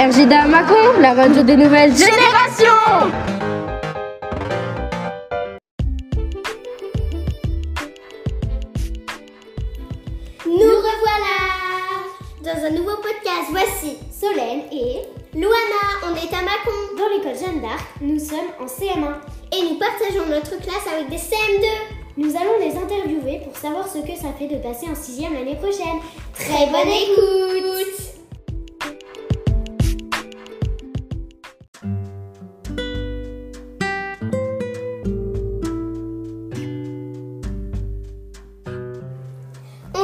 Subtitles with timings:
[0.00, 2.64] RJDA Macon, la radio des nouvelles générations
[10.46, 11.36] Nous revoilà
[12.42, 15.02] Dans un nouveau podcast, voici Solène et
[15.34, 15.52] Luana.
[16.06, 16.96] On est à Macon.
[16.96, 19.16] Dans l'école Jeanne d'Arc, nous sommes en CM1.
[19.52, 21.66] Et nous partageons notre classe avec des CM2.
[22.16, 25.56] Nous allons les interviewer pour savoir ce que ça fait de passer en sixième l'année
[25.56, 26.00] prochaine.
[26.32, 28.09] Très bonne écoute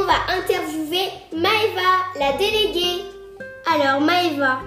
[0.07, 3.03] va interviewer Maëva, la déléguée.
[3.69, 4.59] Alors Maëva,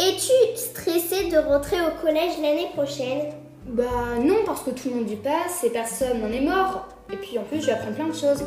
[0.00, 3.32] es-tu stressée de rentrer au collège l'année prochaine?
[3.68, 3.84] Bah
[4.20, 6.88] non, parce que tout le monde y passe et personne n'en est mort.
[7.12, 8.44] Et puis en plus, je vais apprendre plein de choses.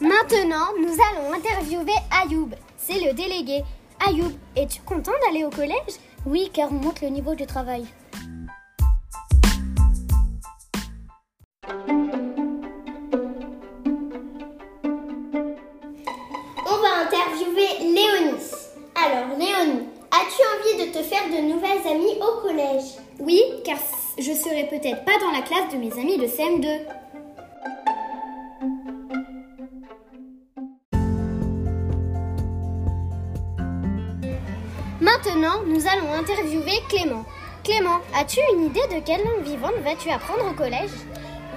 [0.00, 1.92] Maintenant, nous allons interviewer
[2.22, 2.50] Ayoub.
[2.76, 3.64] C'est le délégué.
[4.06, 5.98] Ayoub, es-tu content d'aller au collège?
[6.24, 7.84] Oui, car on monte le niveau du travail.
[16.66, 18.40] On va interviewer Léonie.
[18.94, 22.98] Alors Léonie, as-tu envie de te faire de nouvelles amies au collège?
[23.18, 23.78] Oui, car
[24.18, 26.80] je serai peut-être pas dans la classe de mes amis de CM2.
[35.18, 37.24] Maintenant, nous allons interviewer Clément.
[37.64, 40.92] Clément, as-tu une idée de quelle langue vivante vas-tu apprendre au collège?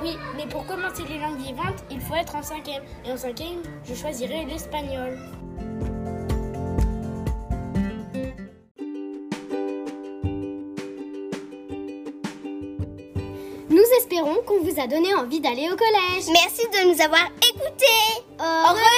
[0.02, 2.82] Oui, mais pour commencer les langues vivantes, il faut être en cinquième.
[3.06, 5.20] Et en cinquième, je choisirai l'espagnol.
[13.70, 16.26] Nous espérons qu'on vous a donné envie d'aller au collège.
[16.34, 18.24] Merci de nous avoir écoutés.
[18.40, 18.91] Au revoir.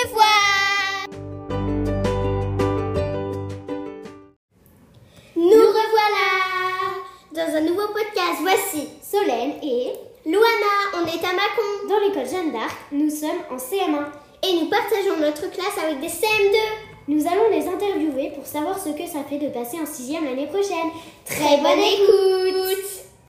[7.55, 8.39] Un nouveau podcast.
[8.41, 9.91] Voici Solène et
[10.25, 10.73] Luana.
[10.95, 11.87] On est à Macon.
[11.87, 14.05] dans l'école Jeanne d'Arc, nous sommes en CM1.
[14.41, 16.55] Et nous partageons notre classe avec des CM2.
[17.09, 20.47] Nous allons les interviewer pour savoir ce que ça fait de passer en sixième l'année
[20.47, 20.89] prochaine.
[21.25, 23.02] Très bonne écoute